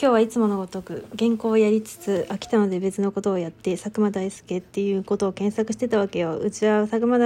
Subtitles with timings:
[0.00, 6.38] 今日はいつものごとく原稿をやりつつ飽きたので別のことをやって佐久間大輔っていうことを検索してたわけよ。
[6.38, 7.18] うちは佐久間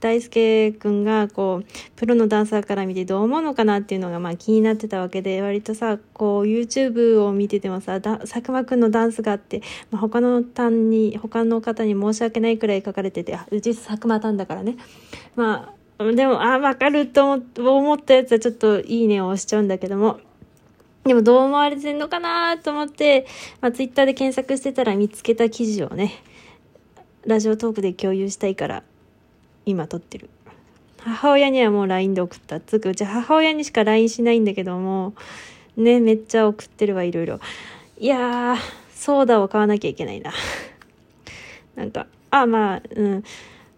[0.00, 9.62] 大輔君がこうプロのダンサーから見てどう思うのかなっていうのがまあ気になってたわけで割とさこう YouTube を見ててもさ佐久間君のダンスがあって、
[9.92, 14.74] まあ、他の単に他の方に申し訳ないくらい書かれててあうち佐久間単だからね。
[15.36, 20.18] まあでもあわかると思ったやつはちょっといいねを押しちゃうんだけども
[21.06, 23.26] でもどう思われてんのかなと思って、
[23.60, 26.12] まあ、ツイッターで検索してたら見つけた記事をね、
[27.24, 28.82] ラジオトークで共有したいから、
[29.64, 30.28] 今撮ってる。
[30.98, 32.58] 母親にはもう LINE で送った。
[32.58, 35.14] つうか、うち母親にしか LINE しないんだけども、
[35.76, 37.38] ね、めっちゃ送ってるわ、いろいろ。
[37.98, 38.56] いやー、
[38.92, 40.32] ソーダを買わなきゃいけないな。
[41.76, 43.24] なんか、あ、まあ、うん。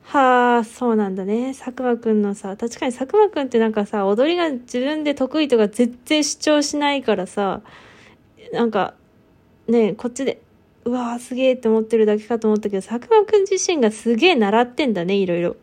[0.09, 1.55] はあ、そうなんだね。
[1.55, 7.61] 佐久間くんのさ、確かに佐久間くんってなんかさ、踊りが自分で得意とか全然主張しないからさ、
[8.55, 8.95] なんか、
[9.67, 10.41] ねこっちで、
[10.87, 15.57] うわーすげえって思ってるだけかと思ったけど、佐久間くん自身がすげえ習ってんだね、いろいろ。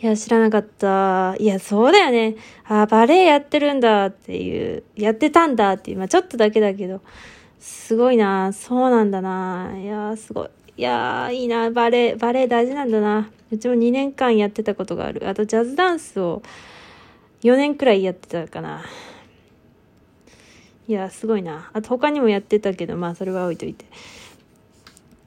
[0.00, 1.34] いや、知らなかった。
[1.40, 2.36] いや、そうだよね。
[2.68, 7.00] あ、バレエやってるんだっていう、やってたんだっていう、まあちょっとだけだけど、
[7.58, 8.52] すごいな。
[8.52, 9.72] そうなんだな。
[9.76, 10.48] いやすごい。
[10.82, 13.30] いやー、いいな、バレエ、バレエ大事なんだな。
[13.52, 15.28] うちも2年間やってたことがある。
[15.28, 16.42] あと、ジャズダンスを
[17.44, 18.82] 4年くらいやってたかな。
[20.88, 21.70] いや、すごいな。
[21.72, 23.84] あと、他にもやってたけど、まあ、それは置いといて。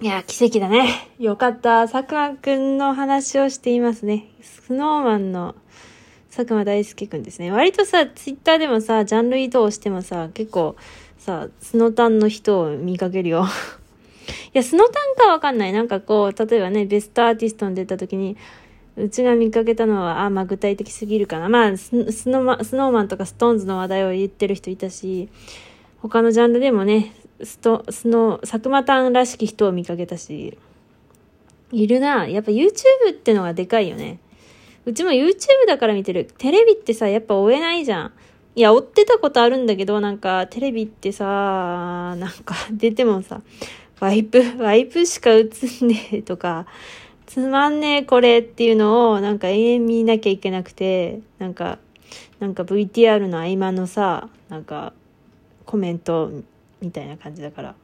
[0.01, 0.89] いや、奇跡だね。
[1.19, 1.87] よかった。
[1.87, 4.25] 佐久間くんの話をしていますね。
[4.41, 5.55] スノーマンの
[6.35, 7.49] 佐久間大介くんですね。
[7.53, 10.75] 割とさ、ツイッターでもさ、ジャンル移動してもさ、結構
[11.17, 13.45] さ、スノタンの人を見かけるよ。
[14.27, 15.73] いや、スノタンかわかんない。
[15.73, 18.37] なんかこう、例えばね、ベストアーティストに出た時に、
[18.97, 21.49] うちが見かけたのは、あ、まあ具体的すぎるかな。
[21.49, 21.91] まあス
[22.29, 25.29] ノマ、スノーマンとかストーンズの話題を言ってる人いたし、
[25.99, 30.57] 他のジャンルでもね、スト、スノ、佐久間タンらしき人を見かけたし、
[31.71, 32.27] いるな。
[32.27, 32.69] やっぱ YouTube
[33.11, 34.19] ってのがでかいよね。
[34.85, 35.33] うちも YouTube
[35.67, 36.27] だから見てる。
[36.37, 38.13] テレビってさ、やっぱ追えないじゃん。
[38.55, 43.41] いや、追ってたことあるんだけど、なんか、テレビってさ、なんか、出てもさ、
[43.99, 46.65] ワイプ、 ワイプしか映んねえとか、
[47.25, 51.79] つまんねえこれっていうのをなんか永遠見なきゃいけなくて、なんか、
[52.39, 54.93] なんか VTR の合間のさ、なんか
[55.65, 56.31] コメント
[56.81, 57.75] みたいな感じだから、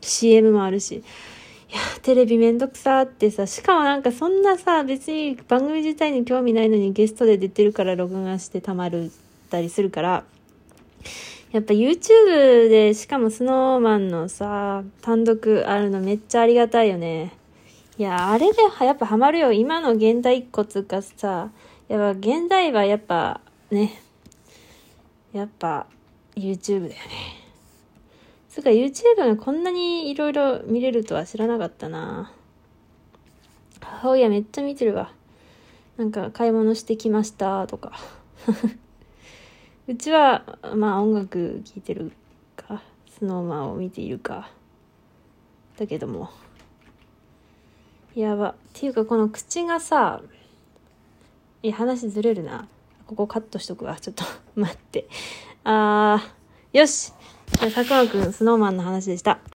[0.00, 9.12] CM もあるし、いや、テレビめんどくさってさ、しかもなんかそんなさ、別に番組自体に興味ないのにゲストで出てるから録画してたまる
[9.50, 10.24] たりするから、
[11.52, 17.32] やっぱ YouTube で、しかも snowman のさ、単独あるのめっちゃありがたいよね。
[17.98, 19.52] いや、あれでやっぱハマるよ。
[19.52, 21.50] 今の現代っ子つかさ、
[21.88, 23.40] やっぱ現代はやっぱ
[23.70, 24.00] ね、
[25.32, 25.86] やっぱ
[26.36, 26.98] YouTube だよね。
[28.48, 32.32] つうか YouTube がこんなに色々見れるとは知らなかったな。
[33.80, 35.12] 母親めっちゃ見てるわ。
[35.96, 37.92] なんか買い物してきましたとか。
[39.88, 42.12] うちは、まあ音楽聴いてる
[42.56, 42.82] か、
[43.18, 44.50] スノーマンを見ているか。
[45.78, 46.30] だけども。
[48.14, 48.50] やば。
[48.50, 50.20] っていうかこの口がさ、
[51.62, 52.68] いや、話ずれるな。
[53.06, 53.98] ここカットしとくわ。
[53.98, 54.24] ちょっと
[54.54, 55.08] 待って。
[55.64, 57.12] あー、よし。
[57.58, 59.40] 佐久間くん、スノーマンの話でした。